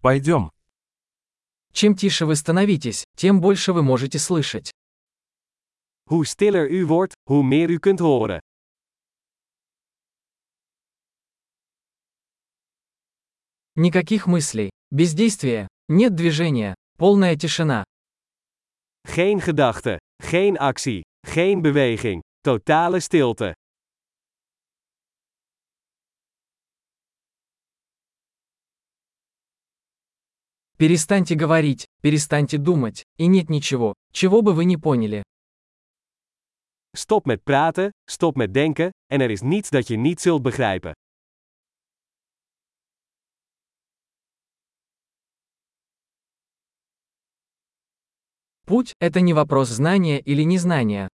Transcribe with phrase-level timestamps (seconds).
[0.00, 0.50] Пойдем.
[1.72, 4.70] Чем тише вы становитесь, тем больше вы можете слышать.
[6.08, 8.40] Hoe stiller u wordt, hoe meer u kunt horen.
[13.76, 17.84] Никаких мыслей, бездействия, нет движения, полная тишина.
[19.06, 23.54] Geen gedachte, geen actie, geen beweging, totale stilte.
[30.80, 35.22] Перестаньте говорить, перестаньте думать, и нет ничего, чего бы вы не поняли.
[36.96, 40.92] Stop met praten, stop met denken, en er is niets dat je niet zult begrijpen.
[48.66, 51.08] Путь– это не вопрос знания или незнания.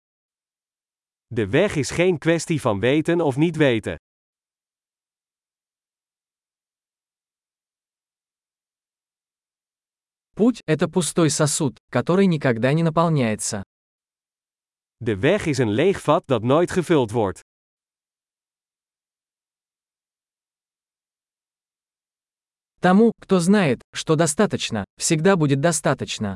[1.27, 3.95] De weg is geen kwestie van weten of niet weten.
[10.35, 13.63] Путь– это пустой сосуд, который никогда не наполняется.
[14.99, 17.41] De weg is een leeg vat dat nooit gevuld wordt.
[22.81, 26.35] Тому, кто знает, что достаточно, всегда будет достаточно.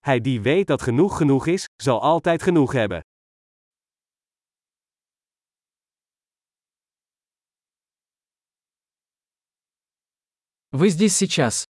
[0.00, 3.00] Hij die weet dat genoeg genoeg is, zal altijd genoeg hebben.
[10.72, 11.64] Вы здесь сейчас.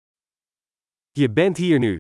[1.18, 1.98] Je bent hier nu.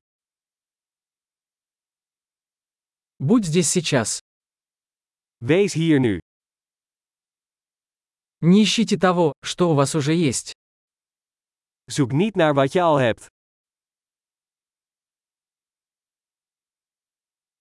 [3.20, 4.20] Будь здесь сейчас.
[5.40, 6.20] Wees hier nu.
[8.42, 10.52] Не ищите того, что у вас уже есть.
[11.92, 13.28] Zoek niet naar wat je al hebt.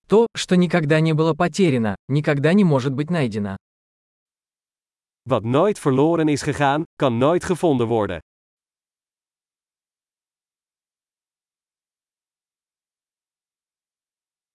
[0.06, 3.56] То, что никогда не было потеряно, никогда не может быть найдено.
[5.24, 8.20] Wat nooit verloren is gegaan, kan nooit gevonden worden.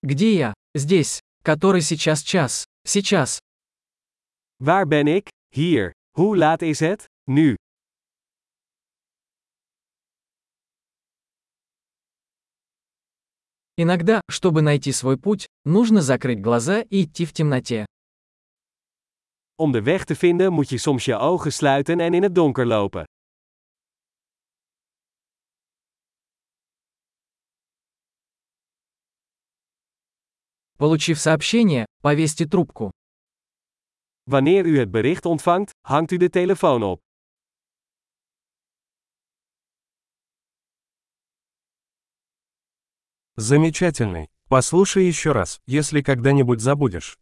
[0.01, 0.53] Где я?
[0.75, 1.19] Здесь.
[1.43, 2.65] Который сейчас час?
[2.85, 3.39] Сейчас.
[4.59, 5.27] Waar ben ik?
[5.53, 5.91] Hier.
[6.17, 7.05] Hoe laat is het?
[7.25, 7.55] Nu.
[13.75, 17.85] Иногда, чтобы найти свой путь, нужно закрыть глаза и идти в темноте.
[19.57, 22.65] Om de weg te vinden moet je soms je ogen sluiten en in het donker
[22.65, 23.03] lopen.
[30.79, 32.91] Получив сообщение, повесьте трубку.
[34.25, 36.99] Wanneer u het bericht ontvangt, hangt u de telefoon op.
[43.35, 44.29] Замечательный.
[44.47, 47.17] Послушай еще раз, если когда-нибудь забудешь.